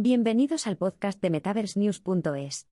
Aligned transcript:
Bienvenidos 0.00 0.68
al 0.68 0.76
podcast 0.76 1.20
de 1.20 1.28
MetaverseNews.es. 1.28 2.68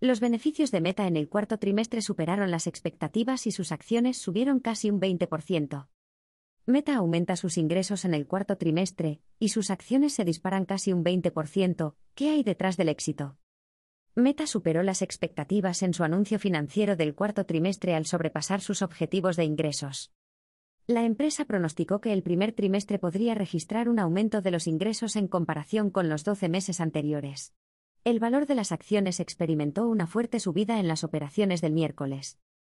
Los 0.00 0.20
beneficios 0.20 0.70
de 0.70 0.80
Meta 0.80 1.06
en 1.06 1.18
el 1.18 1.28
cuarto 1.28 1.58
trimestre 1.58 2.00
superaron 2.00 2.50
las 2.50 2.66
expectativas 2.66 3.46
y 3.46 3.50
sus 3.50 3.72
acciones 3.72 4.16
subieron 4.16 4.58
casi 4.58 4.90
un 4.90 5.02
20%. 5.02 5.88
Meta 6.64 6.96
aumenta 6.96 7.36
sus 7.36 7.58
ingresos 7.58 8.06
en 8.06 8.14
el 8.14 8.26
cuarto 8.26 8.56
trimestre, 8.56 9.20
y 9.38 9.50
sus 9.50 9.68
acciones 9.68 10.14
se 10.14 10.24
disparan 10.24 10.64
casi 10.64 10.94
un 10.94 11.04
20%. 11.04 11.94
¿Qué 12.14 12.30
hay 12.30 12.42
detrás 12.42 12.78
del 12.78 12.88
éxito? 12.88 13.36
Meta 14.14 14.46
superó 14.46 14.82
las 14.82 15.02
expectativas 15.02 15.82
en 15.82 15.92
su 15.92 16.04
anuncio 16.04 16.38
financiero 16.38 16.96
del 16.96 17.14
cuarto 17.14 17.44
trimestre 17.44 17.94
al 17.94 18.06
sobrepasar 18.06 18.62
sus 18.62 18.80
objetivos 18.80 19.36
de 19.36 19.44
ingresos. 19.44 20.10
La 20.88 21.02
empresa 21.02 21.44
pronosticó 21.46 22.00
que 22.00 22.12
el 22.12 22.22
primer 22.22 22.52
trimestre 22.52 23.00
podría 23.00 23.34
registrar 23.34 23.88
un 23.88 23.98
aumento 23.98 24.40
de 24.40 24.52
los 24.52 24.68
ingresos 24.68 25.16
en 25.16 25.26
comparación 25.26 25.90
con 25.90 26.08
los 26.08 26.22
12 26.22 26.48
meses 26.48 26.80
anteriores. 26.80 27.54
El 28.04 28.20
valor 28.20 28.46
de 28.46 28.54
las 28.54 28.70
acciones 28.70 29.18
experimentó 29.18 29.88
una 29.88 30.06
fuerte 30.06 30.38
subida 30.38 30.78
en 30.78 30.86
las 30.86 31.02
operaciones 31.02 31.60
del 31.60 31.72
miércoles. 31.72 32.38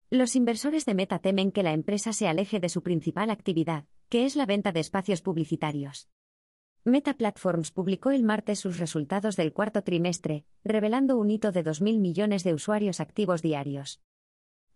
Los 0.09 0.37
inversores 0.37 0.85
de 0.85 0.93
Meta 0.93 1.19
temen 1.19 1.51
que 1.51 1.63
la 1.63 1.73
empresa 1.73 2.13
se 2.13 2.29
aleje 2.29 2.61
de 2.61 2.69
su 2.69 2.81
principal 2.81 3.29
actividad, 3.29 3.83
que 4.07 4.23
es 4.23 4.37
la 4.37 4.45
venta 4.45 4.71
de 4.71 4.79
espacios 4.79 5.21
publicitarios. 5.21 6.07
Meta 6.85 7.13
Platforms 7.13 7.71
publicó 7.71 8.11
el 8.11 8.23
martes 8.23 8.59
sus 8.59 8.79
resultados 8.79 9.35
del 9.35 9.51
cuarto 9.51 9.81
trimestre, 9.83 10.45
revelando 10.63 11.17
un 11.17 11.29
hito 11.29 11.51
de 11.51 11.65
2.000 11.65 11.99
millones 11.99 12.45
de 12.45 12.53
usuarios 12.53 13.01
activos 13.01 13.41
diarios. 13.41 13.99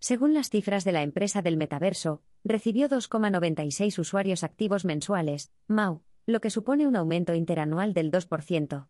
Según 0.02 0.34
las 0.34 0.50
cifras 0.50 0.84
de 0.84 0.94
la 0.94 1.04
empresa 1.04 1.44
del 1.44 1.58
metaverso, 1.58 2.24
recibió 2.44 2.90
2,96 2.90 4.00
usuarios 4.00 4.44
activos 4.44 4.84
mensuales, 4.84 5.52
MAU, 5.68 6.02
lo 6.26 6.42
que 6.42 6.50
supone 6.50 6.88
un 6.88 6.96
aumento 6.96 7.36
interanual 7.36 7.94
del 7.94 8.12
2%. 8.12 8.88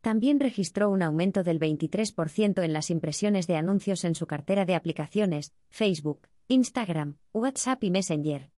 También 0.00 0.38
registró 0.38 0.90
un 0.90 1.02
aumento 1.02 1.42
del 1.42 1.58
23% 1.58 2.62
en 2.62 2.72
las 2.72 2.90
impresiones 2.90 3.48
de 3.48 3.56
anuncios 3.56 4.04
en 4.04 4.14
su 4.14 4.28
cartera 4.28 4.64
de 4.64 4.76
aplicaciones, 4.76 5.54
Facebook, 5.70 6.28
Instagram, 6.46 7.18
WhatsApp 7.32 7.82
y 7.82 7.90
Messenger. 7.90 8.52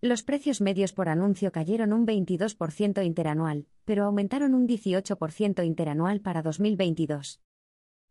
Los 0.00 0.22
precios 0.22 0.62
medios 0.62 0.94
por 0.94 1.10
anuncio 1.10 1.52
cayeron 1.52 1.92
un 1.92 2.06
22% 2.06 3.04
interanual, 3.04 3.66
pero 3.84 4.04
aumentaron 4.06 4.54
un 4.54 4.66
18% 4.66 5.66
interanual 5.66 6.22
para 6.22 6.40
2022. 6.40 7.42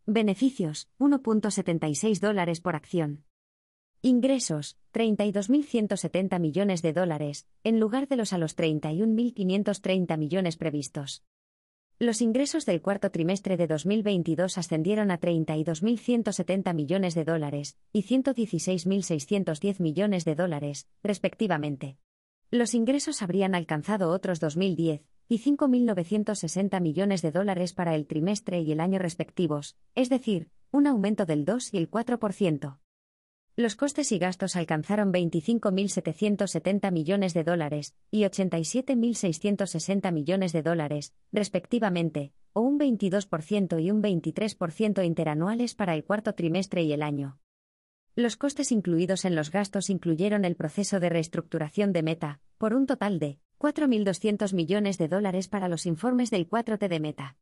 Beneficios, 0.07 0.87
1.76 0.99 2.19
dólares 2.19 2.61
por 2.61 2.75
acción. 2.75 3.24
Ingresos, 4.07 4.77
32.170 4.93 6.39
millones 6.39 6.83
de 6.83 6.93
dólares, 6.93 7.47
en 7.63 7.79
lugar 7.79 8.07
de 8.07 8.15
los 8.15 8.33
a 8.33 8.37
los 8.37 8.55
31.530 8.55 10.15
millones 10.19 10.57
previstos. 10.57 11.23
Los 11.97 12.21
ingresos 12.21 12.67
del 12.67 12.83
cuarto 12.83 13.09
trimestre 13.09 13.57
de 13.57 13.65
2022 13.65 14.59
ascendieron 14.59 15.09
a 15.09 15.19
32.170 15.19 16.75
millones 16.75 17.15
de 17.15 17.23
dólares 17.23 17.79
y 17.91 18.03
116.610 18.03 19.79
millones 19.79 20.23
de 20.23 20.35
dólares, 20.35 20.87
respectivamente. 21.01 21.97
Los 22.51 22.75
ingresos 22.75 23.23
habrían 23.23 23.55
alcanzado 23.55 24.11
otros 24.11 24.39
2010 24.39 25.01
y 25.29 25.39
5.960 25.39 26.79
millones 26.79 27.23
de 27.23 27.31
dólares 27.31 27.73
para 27.73 27.95
el 27.95 28.05
trimestre 28.05 28.61
y 28.61 28.71
el 28.71 28.81
año 28.81 28.99
respectivos, 28.99 29.75
es 29.95 30.09
decir, 30.09 30.51
un 30.69 30.85
aumento 30.85 31.25
del 31.25 31.43
2 31.43 31.73
y 31.73 31.77
el 31.77 31.89
4%. 31.89 32.77
Los 33.57 33.77
costes 33.77 34.11
y 34.11 34.19
gastos 34.19 34.57
alcanzaron 34.57 35.13
25.770 35.13 36.91
millones 36.91 37.33
de 37.33 37.45
dólares 37.45 37.95
y 38.11 38.23
87.660 38.23 40.11
millones 40.11 40.51
de 40.51 40.61
dólares, 40.61 41.13
respectivamente, 41.31 42.33
o 42.51 42.59
un 42.59 42.77
22% 42.77 43.81
y 43.81 43.91
un 43.91 44.03
23% 44.03 45.05
interanuales 45.05 45.73
para 45.73 45.95
el 45.95 46.03
cuarto 46.03 46.33
trimestre 46.35 46.83
y 46.83 46.91
el 46.91 47.01
año. 47.01 47.39
Los 48.13 48.35
costes 48.35 48.73
incluidos 48.73 49.23
en 49.23 49.35
los 49.35 49.51
gastos 49.51 49.89
incluyeron 49.89 50.43
el 50.43 50.57
proceso 50.57 50.99
de 50.99 51.07
reestructuración 51.07 51.93
de 51.93 52.03
Meta, 52.03 52.41
por 52.57 52.73
un 52.73 52.85
total 52.85 53.19
de 53.19 53.39
4.200 53.57 54.53
millones 54.53 54.97
de 54.97 55.07
dólares 55.07 55.47
para 55.47 55.69
los 55.69 55.85
informes 55.85 56.29
del 56.29 56.49
4T 56.49 56.89
de 56.89 56.99
Meta. 56.99 57.37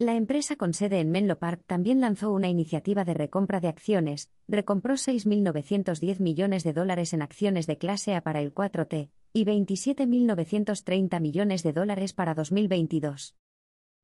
La 0.00 0.16
empresa 0.16 0.56
con 0.56 0.72
sede 0.72 0.98
en 1.00 1.10
Menlo 1.10 1.38
Park 1.38 1.62
también 1.66 2.00
lanzó 2.00 2.32
una 2.32 2.48
iniciativa 2.48 3.04
de 3.04 3.12
recompra 3.12 3.60
de 3.60 3.68
acciones, 3.68 4.30
recompró 4.48 4.94
6.910 4.94 6.20
millones 6.20 6.64
de 6.64 6.72
dólares 6.72 7.12
en 7.12 7.20
acciones 7.20 7.66
de 7.66 7.76
clase 7.76 8.14
A 8.14 8.22
para 8.22 8.40
el 8.40 8.54
4T 8.54 9.10
y 9.34 9.44
27.930 9.44 11.20
millones 11.20 11.62
de 11.62 11.74
dólares 11.74 12.14
para 12.14 12.32
2022. 12.32 13.36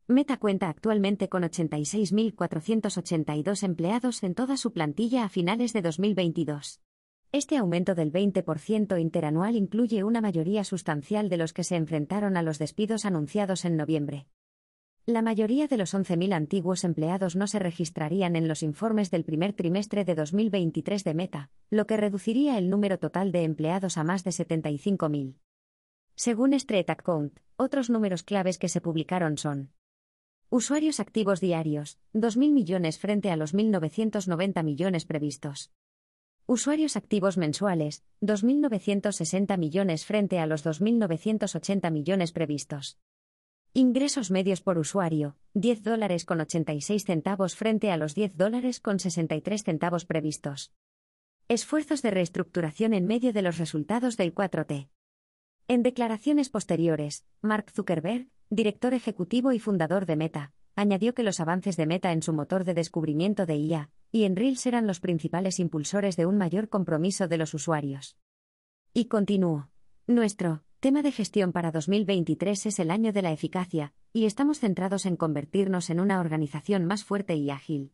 Meta 0.07 0.37
cuenta 0.37 0.69
actualmente 0.69 1.31
con 1.31 1.45
86.482 1.45 3.63
empleados 3.63 4.23
en 4.23 4.35
toda 4.35 4.59
su 4.59 4.75
plantilla 4.75 5.25
a 5.25 5.31
finales 5.31 5.73
de 5.73 5.81
2022. 5.81 6.83
Este 7.33 7.57
aumento 7.57 7.95
del 7.95 8.13
20% 8.13 9.01
interanual 9.01 9.57
incluye 9.57 10.05
una 10.05 10.21
mayoría 10.21 10.63
sustancial 10.63 11.31
de 11.31 11.39
los 11.39 11.55
que 11.55 11.65
se 11.65 11.77
enfrentaron 11.77 12.37
a 12.37 12.43
los 12.43 12.59
despidos 12.59 13.07
anunciados 13.07 13.65
en 13.65 13.79
noviembre. 13.79 14.27
La 15.09 15.23
mayoría 15.23 15.69
de 15.69 15.77
los 15.77 15.95
11.000 15.95 16.35
antiguos 16.35 16.83
empleados 16.83 17.37
no 17.37 17.47
se 17.47 17.61
registrarían 17.61 18.35
en 18.35 18.49
los 18.49 18.65
informes 18.65 19.13
del 19.13 19.23
primer 19.23 19.53
trimestre 19.53 20.05
de 20.05 20.17
2023 20.17 21.05
de 21.05 21.15
Meta, 21.15 21.51
lo 21.71 21.87
que 21.87 21.97
reduciría 21.97 22.59
el 22.59 22.71
número 22.71 22.99
total 22.99 23.31
de 23.31 23.45
empleados 23.45 23.99
a 23.99 24.03
más 24.03 24.25
de 24.25 24.33
75.000. 24.33 25.37
Según 26.17 26.55
Street 26.55 26.91
Account, 26.91 27.39
otros 27.57 27.89
números 27.89 28.25
claves 28.25 28.59
que 28.59 28.69
se 28.69 28.81
publicaron 28.81 29.39
son 29.39 29.71
Usuarios 30.51 30.99
activos 30.99 31.41
diarios, 31.41 32.01
2.000 32.13 32.53
millones 32.53 32.99
frente 32.99 33.31
a 33.31 33.37
los 33.37 33.55
1.990 33.55 34.65
millones 34.65 35.05
previstos. 35.05 35.71
Usuarios 36.47 36.97
activos 36.97 37.37
mensuales, 37.37 38.03
2.960 38.23 39.57
millones 39.57 40.05
frente 40.05 40.41
a 40.41 40.47
los 40.47 40.67
2.980 40.67 41.93
millones 41.93 42.33
previstos. 42.33 42.99
Ingresos 43.79 44.31
medios 44.31 44.63
por 44.63 44.79
usuario, 44.79 45.37
10 45.53 45.83
dólares 45.83 46.25
con 46.25 46.41
86 46.41 47.05
centavos 47.05 47.57
frente 47.57 47.91
a 47.91 47.99
los 47.99 48.15
10 48.15 48.35
dólares 48.35 48.81
con 48.81 48.99
63 48.99 49.63
centavos 49.63 50.07
previstos. 50.07 50.73
Esfuerzos 51.49 52.01
de 52.01 52.11
reestructuración 52.11 52.95
en 52.95 53.07
medio 53.07 53.35
de 53.35 53.43
los 53.43 53.59
resultados 53.59 54.17
del 54.17 54.35
4T. 54.35 54.89
En 55.69 55.83
declaraciones 55.83 56.49
posteriores, 56.49 57.27
Mark 57.43 57.71
Zuckerberg, 57.71 58.29
director 58.49 58.95
ejecutivo 58.95 59.53
y 59.53 59.59
fundador 59.59 60.07
de 60.07 60.17
Meta, 60.17 60.55
añadió 60.75 61.13
que 61.13 61.23
los 61.23 61.39
avances 61.39 61.77
de 61.77 61.85
Meta 61.85 62.13
en 62.13 62.23
su 62.23 62.33
motor 62.33 62.65
de 62.65 62.73
descubrimiento 62.73 63.45
de 63.45 63.57
IA 63.57 63.91
y 64.11 64.25
en 64.25 64.37
Reels 64.37 64.65
eran 64.65 64.87
los 64.87 65.01
principales 65.01 65.61
impulsores 65.61 66.17
de 66.17 66.25
un 66.25 66.39
mayor 66.39 66.71
compromiso 66.71 67.29
de 67.29 67.37
los 67.37 67.53
usuarios. 67.53 68.17
Y 68.95 69.09
continuó. 69.09 69.69
Nuestro 70.07 70.63
tema 70.87 71.03
de 71.03 71.11
gestión 71.11 71.51
para 71.51 71.73
2023 71.73 72.67
es 72.67 72.79
el 72.79 72.93
año 72.93 73.13
de 73.13 73.21
la 73.21 73.33
eficacia, 73.33 73.93
y 74.13 74.25
estamos 74.25 74.61
centrados 74.61 75.05
en 75.05 75.17
convertirnos 75.17 75.91
en 75.91 75.99
una 75.99 76.21
organización 76.21 76.85
más 76.85 77.03
fuerte 77.03 77.35
y 77.35 77.51
ágil. 77.51 77.91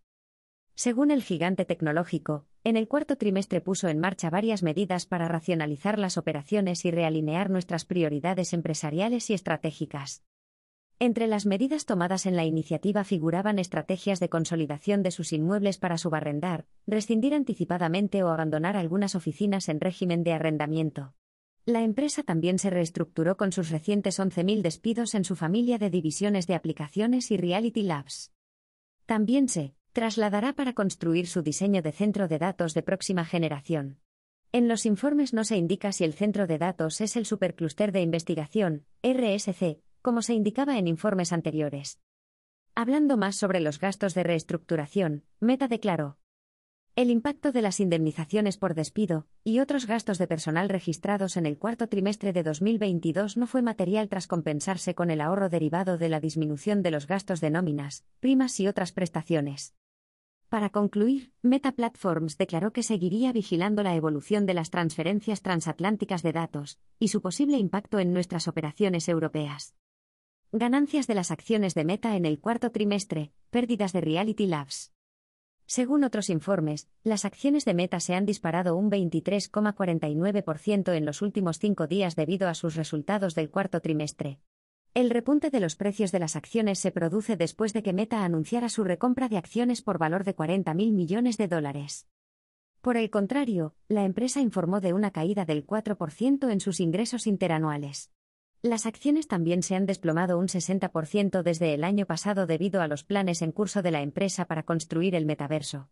Según 0.75 1.10
el 1.10 1.22
gigante 1.22 1.64
tecnológico, 1.64 2.44
en 2.64 2.76
el 2.76 2.88
cuarto 2.88 3.16
trimestre 3.16 3.62
puso 3.62 3.88
en 3.88 3.98
marcha 3.98 4.28
varias 4.28 4.62
medidas 4.62 5.06
para 5.06 5.26
racionalizar 5.26 5.98
las 5.98 6.19
operaciones 6.19 6.84
y 6.84 6.91
realinear 6.91 7.48
nuestras 7.48 7.86
prioridades 7.86 8.52
empresariales 8.52 9.31
y 9.31 9.32
estratégicas. 9.32 10.22
Entre 10.98 11.28
las 11.28 11.47
medidas 11.47 11.86
tomadas 11.86 12.26
en 12.26 12.36
la 12.36 12.44
iniciativa 12.44 13.04
figuraban 13.04 13.58
estrategias 13.58 14.20
de 14.20 14.28
consolidación 14.28 15.02
de 15.02 15.12
sus 15.12 15.32
inmuebles 15.32 15.78
para 15.78 15.97
subarrendar, 15.97 16.66
rescindir 16.86 17.32
anticipadamente 17.32 18.22
o 18.22 18.28
abandonar 18.28 18.76
algunas 18.76 19.14
oficinas 19.14 19.70
en 19.70 19.81
régimen 19.81 20.25
de 20.25 20.34
arrendamiento. 20.34 21.14
La 21.64 21.82
empresa 21.82 22.24
también 22.24 22.58
se 22.58 22.70
reestructuró 22.70 23.36
con 23.36 23.52
sus 23.52 23.70
recientes 23.70 24.18
11.000 24.18 24.62
despidos 24.62 25.14
en 25.14 25.24
su 25.24 25.36
familia 25.36 25.78
de 25.78 25.90
divisiones 25.90 26.48
de 26.48 26.56
aplicaciones 26.56 27.31
y 27.31 27.37
Reality 27.37 27.82
Labs. 27.82 28.32
También 29.06 29.48
se 29.48 29.76
trasladará 29.92 30.54
para 30.54 30.72
construir 30.72 31.28
su 31.28 31.42
diseño 31.42 31.81
de 31.81 31.92
centro 31.92 32.26
de 32.26 32.38
datos 32.38 32.75
de 32.75 32.82
próxima 32.82 33.25
generación. 33.25 34.00
En 34.50 34.66
los 34.66 34.87
informes 34.87 35.32
no 35.32 35.44
se 35.44 35.56
indica 35.56 35.92
si 35.92 36.02
el 36.02 36.14
centro 36.14 36.48
de 36.48 36.58
datos 36.58 37.00
es 37.00 37.16
el 37.16 37.26
Supercluster 37.26 37.92
de 37.92 38.00
Investigación, 38.00 38.84
RSC, 39.04 39.81
como 40.02 40.22
se 40.22 40.34
indicaba 40.34 40.78
en 40.78 40.88
informes 40.88 41.32
anteriores. 41.32 42.00
Hablando 42.75 43.16
más 43.16 43.37
sobre 43.37 43.60
los 43.60 43.78
gastos 43.78 44.14
de 44.14 44.25
reestructuración, 44.25 45.25
Meta 45.38 45.69
declaró, 45.69 46.19
el 46.94 47.10
impacto 47.10 47.52
de 47.52 47.62
las 47.62 47.80
indemnizaciones 47.80 48.58
por 48.58 48.74
despido 48.74 49.26
y 49.44 49.60
otros 49.60 49.86
gastos 49.86 50.18
de 50.18 50.26
personal 50.26 50.68
registrados 50.68 51.38
en 51.38 51.46
el 51.46 51.56
cuarto 51.56 51.86
trimestre 51.88 52.34
de 52.34 52.42
2022 52.42 53.38
no 53.38 53.46
fue 53.46 53.62
material 53.62 54.10
tras 54.10 54.26
compensarse 54.26 54.94
con 54.94 55.10
el 55.10 55.22
ahorro 55.22 55.48
derivado 55.48 55.96
de 55.96 56.10
la 56.10 56.20
disminución 56.20 56.82
de 56.82 56.90
los 56.90 57.06
gastos 57.06 57.40
de 57.40 57.48
nóminas, 57.48 58.04
primas 58.20 58.60
y 58.60 58.68
otras 58.68 58.92
prestaciones. 58.92 59.74
Para 60.50 60.68
concluir, 60.68 61.32
Meta 61.40 61.72
Platforms 61.72 62.36
declaró 62.36 62.74
que 62.74 62.82
seguiría 62.82 63.32
vigilando 63.32 63.82
la 63.82 63.94
evolución 63.94 64.44
de 64.44 64.52
las 64.52 64.68
transferencias 64.68 65.40
transatlánticas 65.40 66.22
de 66.22 66.32
datos 66.32 66.78
y 66.98 67.08
su 67.08 67.22
posible 67.22 67.56
impacto 67.56 68.00
en 68.00 68.12
nuestras 68.12 68.48
operaciones 68.48 69.08
europeas. 69.08 69.74
Ganancias 70.52 71.06
de 71.06 71.14
las 71.14 71.30
acciones 71.30 71.72
de 71.72 71.86
Meta 71.86 72.16
en 72.16 72.26
el 72.26 72.38
cuarto 72.38 72.70
trimestre, 72.70 73.32
pérdidas 73.48 73.94
de 73.94 74.02
Reality 74.02 74.46
Labs. 74.46 74.91
Según 75.67 76.05
otros 76.05 76.31
informes, 76.31 76.88
las 77.03 77.25
acciones 77.25 77.64
de 77.64 77.75
Meta 77.75 77.99
se 78.00 78.14
han 78.14 78.26
disparado 78.26 78.76
un 78.76 78.91
23,49% 78.91 80.94
en 80.94 81.06
los 81.06 81.23
últimos 81.23 81.59
cinco 81.59 81.87
días 81.87 82.17
debido 82.17 82.49
a 82.49 82.55
sus 82.55 82.76
resultados 82.76 83.35
del 83.35 83.50
cuarto 83.50 83.81
trimestre. 83.81 84.41
El 84.94 85.09
repunte 85.09 85.49
de 85.49 85.61
los 85.61 85.75
precios 85.75 86.12
de 86.12 86.19
las 86.19 86.37
acciones 86.37 86.79
se 86.79 86.93
produce 86.93 87.37
después 87.37 87.73
de 87.73 87.82
que 87.82 87.94
Meta 87.94 88.25
anunciara 88.25 88.69
su 88.69 88.85
recompra 88.85 89.31
de 89.31 89.38
acciones 89.38 89.81
por 89.81 89.97
valor 89.97 90.25
de 90.25 90.37
40.000 90.37 90.93
millones 90.93 91.38
de 91.38 91.49
dólares. 91.49 92.06
Por 92.82 92.99
el 92.99 93.09
contrario, 93.09 93.75
la 93.88 94.05
empresa 94.05 94.41
informó 94.41 94.81
de 94.81 94.93
una 94.93 95.11
caída 95.11 95.47
del 95.47 95.67
4% 95.67 96.50
en 96.50 96.61
sus 96.61 96.81
ingresos 96.81 97.26
interanuales. 97.26 98.11
Las 98.64 98.87
acciones 98.87 99.26
también 99.26 99.64
se 99.64 99.75
han 99.75 99.87
desplomado 99.87 100.38
un 100.38 100.47
60% 100.47 101.43
desde 101.43 101.75
el 101.75 101.82
año 101.82 102.06
pasado 102.06 102.47
debido 102.47 102.81
a 102.81 102.87
los 102.87 103.03
planes 103.03 103.43
en 103.43 103.50
curso 103.50 103.82
de 103.82 103.91
la 103.91 104.03
empresa 104.03 104.44
para 104.44 104.62
construir 104.62 105.17
el 105.17 105.26
metaverso. 105.26 105.91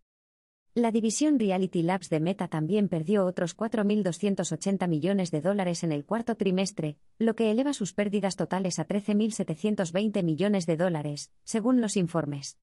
La 0.72 0.92
división 0.92 1.40
Reality 1.40 1.82
Labs 1.82 2.10
de 2.10 2.20
Meta 2.20 2.46
también 2.46 2.88
perdió 2.88 3.26
otros 3.26 3.56
4.280 3.56 4.86
millones 4.86 5.32
de 5.32 5.40
dólares 5.40 5.82
en 5.82 5.90
el 5.90 6.04
cuarto 6.04 6.36
trimestre, 6.36 6.96
lo 7.18 7.34
que 7.34 7.50
eleva 7.50 7.72
sus 7.72 7.92
pérdidas 7.92 8.36
totales 8.36 8.78
a 8.78 8.86
13.720 8.86 10.22
millones 10.22 10.66
de 10.66 10.76
dólares, 10.76 11.32
según 11.42 11.80
los 11.80 11.96
informes. 11.96 12.56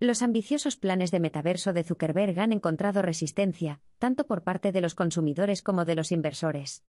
Los 0.00 0.22
ambiciosos 0.22 0.76
planes 0.76 1.10
de 1.10 1.20
metaverso 1.20 1.74
de 1.74 1.84
Zuckerberg 1.84 2.40
han 2.40 2.52
encontrado 2.54 3.02
resistencia, 3.02 3.82
tanto 3.98 4.26
por 4.26 4.44
parte 4.44 4.72
de 4.72 4.80
los 4.80 4.94
consumidores 4.94 5.60
como 5.60 5.84
de 5.84 5.94
los 5.94 6.10
inversores. 6.10 6.84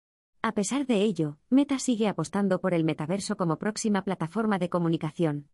A 0.47 0.53
pesar 0.53 0.87
de 0.87 1.01
ello, 1.01 1.39
Meta 1.49 1.79
sigue 1.79 2.07
apostando 2.07 2.61
por 2.61 2.75
el 2.75 2.85
metaverso 2.85 3.39
como 3.39 3.59
próxima 3.59 4.05
plataforma 4.05 4.59
de 4.59 4.69
comunicación. 4.69 5.49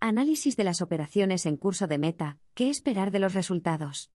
Análisis 0.00 0.56
de 0.56 0.64
las 0.64 0.82
operaciones 0.82 1.46
en 1.46 1.56
curso 1.56 1.86
de 1.86 1.98
Meta, 1.98 2.38
¿qué 2.54 2.68
esperar 2.68 3.12
de 3.12 3.20
los 3.20 3.34
resultados? 3.34 4.10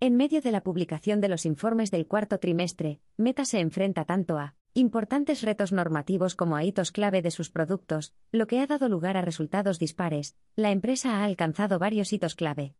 En 0.00 0.18
medio 0.18 0.42
de 0.42 0.52
la 0.52 0.62
publicación 0.62 1.22
de 1.22 1.30
los 1.30 1.46
informes 1.46 1.90
del 1.90 2.06
cuarto 2.06 2.40
trimestre, 2.40 3.00
Meta 3.16 3.46
se 3.46 3.60
enfrenta 3.60 4.04
tanto 4.04 4.36
a 4.36 4.54
importantes 4.74 5.40
retos 5.40 5.72
normativos 5.72 6.34
como 6.34 6.54
a 6.54 6.64
hitos 6.64 6.92
clave 6.92 7.22
de 7.22 7.30
sus 7.30 7.48
productos, 7.48 8.12
lo 8.32 8.46
que 8.46 8.60
ha 8.60 8.66
dado 8.66 8.90
lugar 8.90 9.16
a 9.16 9.22
resultados 9.22 9.78
dispares. 9.78 10.36
La 10.56 10.72
empresa 10.72 11.16
ha 11.16 11.24
alcanzado 11.24 11.78
varios 11.78 12.12
hitos 12.12 12.34
clave. 12.34 12.74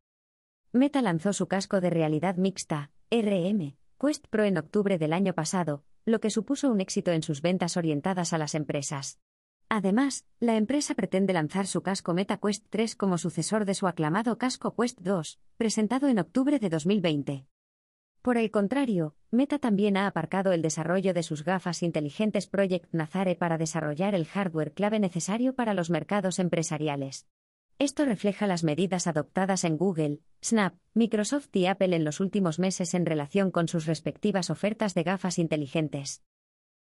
Meta 0.70 1.00
lanzó 1.00 1.32
su 1.32 1.48
casco 1.48 1.80
de 1.80 1.88
realidad 1.88 2.36
mixta, 2.36 2.90
RM, 3.10 3.74
Quest 3.98 4.26
Pro 4.28 4.44
en 4.44 4.58
octubre 4.58 4.98
del 4.98 5.14
año 5.14 5.32
pasado, 5.32 5.84
lo 6.04 6.20
que 6.20 6.30
supuso 6.30 6.70
un 6.70 6.80
éxito 6.80 7.12
en 7.12 7.22
sus 7.22 7.42
ventas 7.42 7.76
orientadas 7.76 8.32
a 8.32 8.38
las 8.38 8.54
empresas. 8.54 9.18
Además, 9.68 10.26
la 10.38 10.56
empresa 10.56 10.94
pretende 10.94 11.32
lanzar 11.32 11.66
su 11.66 11.82
casco 11.82 12.12
MetaQuest 12.12 12.66
3 12.68 12.94
como 12.94 13.16
sucesor 13.16 13.64
de 13.64 13.74
su 13.74 13.86
aclamado 13.86 14.36
casco 14.36 14.74
Quest 14.74 15.00
2, 15.00 15.40
presentado 15.56 16.08
en 16.08 16.18
octubre 16.18 16.58
de 16.58 16.68
2020. 16.68 17.46
Por 18.20 18.36
el 18.36 18.50
contrario, 18.50 19.16
Meta 19.30 19.58
también 19.58 19.96
ha 19.96 20.06
aparcado 20.06 20.52
el 20.52 20.62
desarrollo 20.62 21.14
de 21.14 21.22
sus 21.22 21.42
gafas 21.42 21.82
inteligentes 21.82 22.46
Project 22.46 22.92
Nazare 22.92 23.34
para 23.34 23.58
desarrollar 23.58 24.14
el 24.14 24.26
hardware 24.26 24.74
clave 24.74 25.00
necesario 25.00 25.54
para 25.54 25.74
los 25.74 25.90
mercados 25.90 26.38
empresariales. 26.38 27.26
Esto 27.82 28.04
refleja 28.04 28.46
las 28.46 28.62
medidas 28.62 29.08
adoptadas 29.08 29.64
en 29.64 29.76
Google, 29.76 30.20
Snap, 30.40 30.76
Microsoft 30.94 31.48
y 31.52 31.66
Apple 31.66 31.96
en 31.96 32.04
los 32.04 32.20
últimos 32.20 32.60
meses 32.60 32.94
en 32.94 33.04
relación 33.04 33.50
con 33.50 33.66
sus 33.66 33.86
respectivas 33.86 34.50
ofertas 34.50 34.94
de 34.94 35.02
gafas 35.02 35.36
inteligentes. 35.36 36.22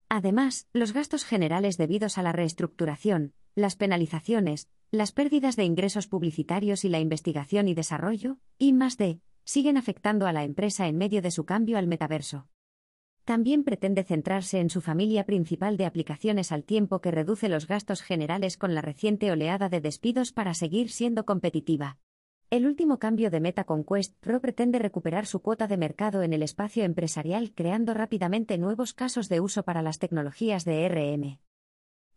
Además, 0.07 0.67
los 0.71 0.93
gastos 0.93 1.25
generales 1.25 1.77
debidos 1.77 2.19
a 2.19 2.21
la 2.21 2.31
reestructuración, 2.31 3.33
las 3.55 3.75
penalizaciones, 3.75 4.69
las 4.91 5.13
pérdidas 5.13 5.55
de 5.55 5.63
ingresos 5.63 6.05
publicitarios 6.05 6.85
y 6.85 6.89
la 6.89 6.99
investigación 6.99 7.67
y 7.67 7.73
desarrollo, 7.73 8.37
y 8.59 8.71
más 8.73 8.97
de, 8.97 9.19
siguen 9.45 9.77
afectando 9.77 10.27
a 10.27 10.31
la 10.31 10.43
empresa 10.43 10.85
en 10.85 10.99
medio 10.99 11.23
de 11.23 11.31
su 11.31 11.43
cambio 11.43 11.79
al 11.79 11.87
metaverso. 11.87 12.47
También 13.25 13.63
pretende 13.63 14.03
centrarse 14.03 14.59
en 14.59 14.69
su 14.69 14.81
familia 14.81 15.25
principal 15.25 15.77
de 15.77 15.85
aplicaciones 15.85 16.51
al 16.51 16.65
tiempo 16.65 16.99
que 16.99 17.09
reduce 17.09 17.47
los 17.47 17.67
gastos 17.67 18.01
generales 18.01 18.57
con 18.57 18.75
la 18.75 18.81
reciente 18.81 19.31
oleada 19.31 19.69
de 19.69 19.79
despidos 19.79 20.33
para 20.33 20.53
seguir 20.53 20.89
siendo 20.89 21.25
competitiva. 21.25 21.97
El 22.49 22.67
último 22.67 22.99
cambio 22.99 23.31
de 23.31 23.39
Meta 23.39 23.63
con 23.63 23.85
Quest 23.85 24.15
Pro 24.19 24.41
pretende 24.41 24.77
recuperar 24.77 25.25
su 25.25 25.41
cuota 25.41 25.67
de 25.67 25.77
mercado 25.77 26.21
en 26.21 26.33
el 26.33 26.43
espacio 26.43 26.83
empresarial 26.83 27.53
creando 27.55 27.93
rápidamente 27.93 28.57
nuevos 28.57 28.93
casos 28.93 29.29
de 29.29 29.39
uso 29.39 29.63
para 29.63 29.81
las 29.81 29.99
tecnologías 29.99 30.65
de 30.65 30.87
RM. 30.89 31.39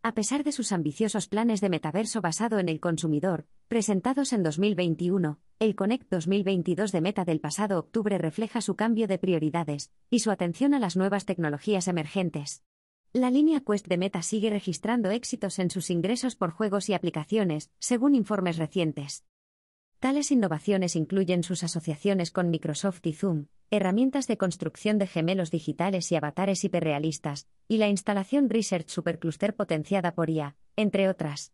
A 0.07 0.15
pesar 0.15 0.45
de 0.45 0.53
sus 0.53 0.71
ambiciosos 0.71 1.27
planes 1.27 1.61
de 1.61 1.69
metaverso 1.69 2.21
basado 2.21 2.61
en 2.61 2.69
el 2.69 2.79
consumidor, 2.79 3.49
presentados 3.67 4.33
en 4.33 4.45
2021, 4.45 5.41
el 5.59 5.75
Connect 5.75 6.09
2022 6.09 6.93
de 6.93 7.01
Meta 7.01 7.25
del 7.25 7.41
pasado 7.41 7.77
octubre 7.77 8.17
refleja 8.17 8.61
su 8.61 8.77
cambio 8.77 9.09
de 9.09 9.19
prioridades 9.19 9.91
y 10.09 10.21
su 10.21 10.31
atención 10.31 10.75
a 10.75 10.79
las 10.79 10.97
nuevas 10.97 11.25
tecnologías 11.25 11.89
emergentes. 11.89 12.63
La 13.13 13.33
línea 13.33 13.63
Quest 13.67 13.89
de 13.89 13.97
Meta 13.97 14.23
sigue 14.23 14.49
registrando 14.49 15.11
éxitos 15.11 15.59
en 15.59 15.71
sus 15.71 15.91
ingresos 15.91 16.37
por 16.37 16.53
juegos 16.53 16.89
y 16.89 16.95
aplicaciones, 16.95 17.73
según 17.81 18.15
informes 18.15 18.59
recientes. 18.59 19.25
Tales 19.99 20.31
innovaciones 20.31 20.95
incluyen 20.95 21.43
sus 21.43 21.65
asociaciones 21.65 22.31
con 22.31 22.51
Microsoft 22.51 23.07
y 23.07 23.15
Zoom, 23.15 23.47
herramientas 23.71 24.27
de 24.27 24.37
construcción 24.37 24.99
de 24.99 25.07
gemelos 25.07 25.51
digitales 25.51 26.13
y 26.13 26.17
avatares 26.17 26.63
hiperrealistas, 26.65 27.49
y 27.67 27.79
la 27.79 27.89
instalación 27.89 28.51
Research 28.51 28.89
Supercluster 28.89 29.57
potenciada 29.57 30.15
por 30.15 30.29
IA, 30.29 30.57
entre 30.77 31.09
otras. 31.09 31.53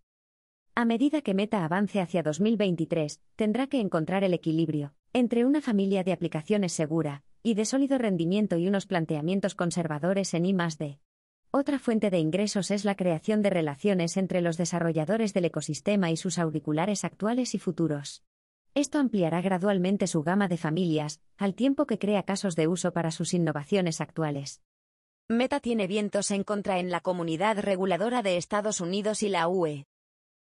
A 0.74 0.84
medida 0.84 1.22
que 1.22 1.34
Meta 1.34 1.64
avance 1.64 2.00
hacia 2.00 2.22
2023, 2.22 3.20
tendrá 3.36 3.68
que 3.68 3.80
encontrar 3.80 4.24
el 4.24 4.34
equilibrio 4.34 4.94
entre 5.12 5.44
una 5.44 5.60
familia 5.60 6.02
de 6.02 6.12
aplicaciones 6.12 6.72
segura 6.72 7.22
y 7.42 7.54
de 7.54 7.64
sólido 7.64 7.98
rendimiento 7.98 8.56
y 8.56 8.66
unos 8.66 8.86
planteamientos 8.86 9.54
conservadores 9.54 10.32
en 10.34 10.46
I+D. 10.46 10.98
Otra 11.50 11.78
fuente 11.78 12.08
de 12.08 12.18
ingresos 12.18 12.70
es 12.70 12.86
la 12.86 12.96
creación 12.96 13.42
de 13.42 13.50
relaciones 13.50 14.16
entre 14.16 14.40
los 14.40 14.56
desarrolladores 14.56 15.34
del 15.34 15.44
ecosistema 15.44 16.10
y 16.10 16.16
sus 16.16 16.38
auriculares 16.38 17.04
actuales 17.04 17.54
y 17.54 17.58
futuros. 17.58 18.24
Esto 18.74 18.98
ampliará 18.98 19.42
gradualmente 19.42 20.06
su 20.06 20.22
gama 20.22 20.48
de 20.48 20.56
familias, 20.56 21.20
al 21.36 21.54
tiempo 21.54 21.86
que 21.86 21.98
crea 21.98 22.22
casos 22.22 22.56
de 22.56 22.68
uso 22.68 22.94
para 22.94 23.10
sus 23.10 23.34
innovaciones 23.34 24.00
actuales. 24.00 24.62
Meta 25.28 25.60
tiene 25.60 25.86
vientos 25.86 26.30
en 26.30 26.42
contra 26.42 26.78
en 26.78 26.90
la 26.90 27.00
comunidad 27.00 27.58
reguladora 27.58 28.22
de 28.22 28.38
Estados 28.38 28.80
Unidos 28.80 29.22
y 29.22 29.28
la 29.28 29.46
UE. 29.46 29.84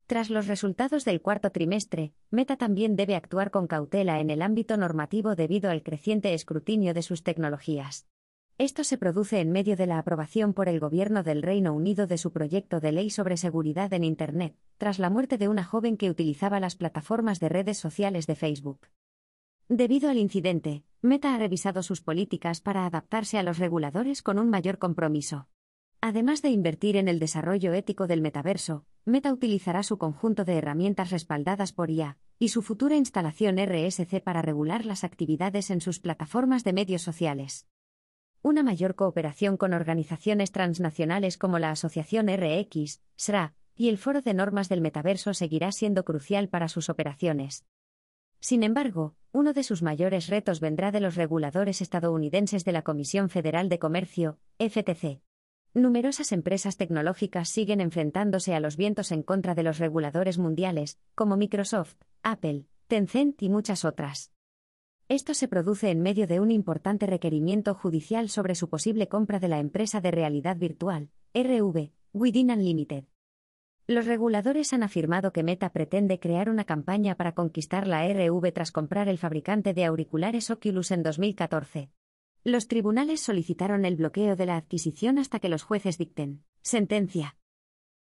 Tras 0.08 0.30
los 0.30 0.48
resultados 0.48 1.04
del 1.04 1.22
cuarto 1.22 1.52
trimestre, 1.52 2.14
Meta 2.32 2.56
también 2.56 2.96
debe 2.96 3.16
actuar 3.16 3.52
con 3.52 3.68
cautela 3.68 4.20
en 4.22 4.30
el 4.30 4.42
ámbito 4.42 4.78
normativo 4.78 5.36
debido 5.36 5.70
al 5.70 5.84
creciente 5.84 6.34
escrutinio 6.34 6.94
de 6.94 7.02
sus 7.02 7.24
tecnologías. 7.24 8.08
Esto 8.60 8.84
se 8.84 9.00
produce 9.00 9.40
en 9.40 9.52
medio 9.52 9.76
de 9.76 9.88
la 9.88 9.98
aprobación 9.98 10.54
por 10.54 10.70
el 10.70 10.80
Gobierno 10.80 11.24
del 11.24 11.42
Reino 11.42 11.74
Unido 11.74 12.06
de 12.06 12.20
su 12.20 12.32
proyecto 12.32 12.80
de 12.80 12.92
ley 12.92 13.10
sobre 13.10 13.36
seguridad 13.36 13.92
en 13.94 14.04
Internet, 14.04 14.56
tras 14.78 15.00
la 15.00 15.10
muerte 15.10 15.40
de 15.40 15.48
una 15.48 15.64
joven 15.64 15.98
que 15.98 16.12
utilizaba 16.12 16.60
las 16.60 16.76
plataformas 16.76 17.40
de 17.40 17.50
redes 17.50 17.80
sociales 17.80 18.28
de 18.28 18.36
Facebook. 18.36 18.90
Debido 19.70 20.12
al 20.12 20.20
incidente, 20.20 20.84
Meta 21.02 21.34
ha 21.34 21.40
revisado 21.40 21.82
sus 21.82 22.02
políticas 22.02 22.62
para 22.62 22.86
adaptarse 22.86 23.40
a 23.40 23.44
los 23.44 23.58
reguladores 23.58 24.22
con 24.22 24.38
un 24.38 24.50
mayor 24.50 24.78
compromiso. 24.78 25.48
Además 26.00 26.44
de 26.44 26.50
invertir 26.50 26.96
en 26.96 27.08
el 27.08 27.18
desarrollo 27.18 27.74
ético 27.74 28.06
del 28.06 28.22
metaverso, 28.22 28.86
Meta 29.04 29.34
utilizará 29.34 29.82
su 29.82 29.98
conjunto 29.98 30.46
de 30.46 30.58
herramientas 30.58 31.10
respaldadas 31.10 31.74
por 31.74 31.90
IA 31.90 32.18
y 32.38 32.50
su 32.50 32.62
futura 32.62 32.98
instalación 32.98 33.58
RSC 33.58 34.22
para 34.22 34.44
regular 34.44 34.86
las 34.86 35.04
actividades 35.04 35.72
en 35.72 35.82
sus 35.82 36.00
plataformas 36.00 36.64
de 36.64 36.74
medios 36.74 37.02
sociales. 37.02 37.68
Una 38.46 38.62
mayor 38.62 38.96
cooperación 38.96 39.56
con 39.56 39.72
organizaciones 39.72 40.52
transnacionales 40.52 41.38
como 41.38 41.60
la 41.60 41.72
Asociación 41.72 42.28
RX, 42.28 43.00
SRA, 43.16 43.54
y 43.74 43.88
el 43.88 43.98
Foro 43.98 44.22
de 44.22 44.34
Normas 44.34 44.68
del 44.68 44.82
Metaverso 44.82 45.34
seguirá 45.34 45.72
siendo 45.72 46.04
crucial 46.04 46.50
para 46.50 46.68
sus 46.68 46.90
operaciones. 46.90 47.66
Sin 48.42 48.64
embargo, 48.64 49.16
uno 49.32 49.54
de 49.54 49.64
sus 49.64 49.82
mayores 49.82 50.28
retos 50.28 50.60
vendrá 50.60 50.92
de 50.92 51.00
los 51.00 51.16
reguladores 51.16 51.82
estadounidenses 51.82 52.66
de 52.66 52.74
la 52.74 52.82
Comisión 52.82 53.30
Federal 53.30 53.70
de 53.70 53.80
Comercio, 53.80 54.40
FTC. 54.60 55.22
Numerosas 55.74 56.34
empresas 56.34 56.76
tecnológicas 56.76 57.48
siguen 57.48 57.80
enfrentándose 57.80 58.54
a 58.54 58.60
los 58.60 58.76
vientos 58.76 59.14
en 59.14 59.24
contra 59.24 59.56
de 59.56 59.64
los 59.64 59.80
reguladores 59.80 60.38
mundiales, 60.38 61.00
como 61.16 61.38
Microsoft, 61.38 61.96
Apple, 62.24 62.66
Tencent 62.88 63.42
y 63.42 63.48
muchas 63.48 63.86
otras. 63.86 64.34
Esto 65.10 65.34
se 65.34 65.50
produce 65.50 65.90
en 65.90 66.02
medio 66.02 66.28
de 66.28 66.40
un 66.40 66.50
importante 66.50 67.06
requerimiento 67.06 67.74
judicial 67.74 68.30
sobre 68.30 68.56
su 68.56 68.70
posible 68.70 69.10
compra 69.10 69.40
de 69.40 69.50
la 69.50 69.60
empresa 69.60 70.00
de 70.00 70.12
realidad 70.12 70.56
virtual, 70.56 71.10
RV, 71.34 71.92
Within 72.14 72.52
Unlimited. 72.52 73.04
Los 73.86 74.06
reguladores 74.06 74.72
han 74.72 74.82
afirmado 74.82 75.34
que 75.34 75.44
Meta 75.44 75.74
pretende 75.74 76.20
crear 76.20 76.50
una 76.50 76.64
campaña 76.64 77.16
para 77.16 77.34
conquistar 77.34 77.86
la 77.86 78.08
RV 78.08 78.54
tras 78.54 78.72
comprar 78.72 79.10
el 79.10 79.18
fabricante 79.18 79.74
de 79.74 79.84
auriculares 79.84 80.50
Oculus 80.50 80.92
en 80.92 81.04
2014. 81.04 81.90
Los 82.46 82.70
tribunales 82.70 83.20
solicitaron 83.20 83.84
el 83.84 83.98
bloqueo 83.98 84.38
de 84.38 84.46
la 84.46 84.56
adquisición 84.56 85.18
hasta 85.18 85.40
que 85.40 85.50
los 85.50 85.64
jueces 85.64 85.98
dicten 85.98 86.46
sentencia. 86.62 87.36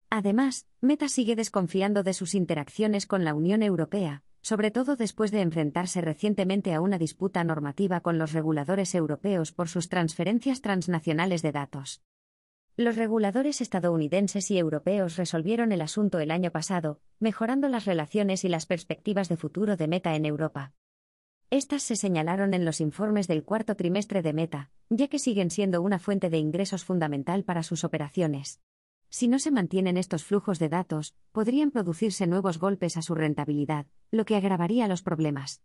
Además, 0.10 0.68
Meta 0.82 1.08
sigue 1.08 1.38
desconfiando 1.38 2.04
de 2.04 2.14
sus 2.14 2.36
interacciones 2.36 3.08
con 3.08 3.24
la 3.24 3.34
Unión 3.34 3.64
Europea, 3.64 4.24
sobre 4.42 4.72
todo 4.72 4.96
después 4.96 5.32
de 5.32 5.42
enfrentarse 5.42 6.02
recientemente 6.02 6.74
a 6.74 6.82
una 6.82 6.98
disputa 6.98 7.44
normativa 7.44 8.02
con 8.02 8.18
los 8.18 8.34
reguladores 8.34 8.96
europeos 8.96 9.52
por 9.52 9.70
sus 9.70 9.90
transferencias 9.90 10.62
transnacionales 10.62 11.42
de 11.42 11.52
datos. 11.52 12.02
Los 12.78 12.96
reguladores 12.96 13.60
estadounidenses 13.60 14.50
y 14.52 14.58
europeos 14.58 15.18
resolvieron 15.18 15.74
el 15.74 15.82
asunto 15.82 16.20
el 16.20 16.32
año 16.32 16.52
pasado, 16.52 17.02
mejorando 17.20 17.68
las 17.68 17.84
relaciones 17.84 18.46
y 18.46 18.48
las 18.48 18.66
perspectivas 18.66 19.28
de 19.28 19.36
futuro 19.36 19.76
de 19.76 19.88
Meta 19.90 20.16
en 20.16 20.26
Europa. 20.26 20.74
Estas 21.50 21.84
se 21.84 21.96
señalaron 21.96 22.54
en 22.54 22.64
los 22.64 22.80
informes 22.80 23.28
del 23.28 23.44
cuarto 23.44 23.76
trimestre 23.76 24.22
de 24.22 24.34
Meta, 24.34 24.72
ya 24.90 25.08
que 25.08 25.20
siguen 25.20 25.50
siendo 25.50 25.82
una 25.82 26.00
fuente 26.00 26.30
de 26.30 26.38
ingresos 26.38 26.86
fundamental 26.86 27.44
para 27.44 27.64
sus 27.64 27.84
operaciones. 27.84 28.62
Si 29.12 29.28
no 29.28 29.40
se 29.40 29.50
mantienen 29.50 29.98
estos 29.98 30.24
flujos 30.24 30.60
de 30.60 30.70
datos, 30.70 31.16
podrían 31.32 31.72
producirse 31.72 32.28
nuevos 32.28 32.60
golpes 32.60 32.96
a 32.96 33.02
su 33.02 33.16
rentabilidad, 33.16 33.88
lo 34.12 34.24
que 34.24 34.36
agravaría 34.36 34.88
los 34.88 35.02
problemas. 35.02 35.62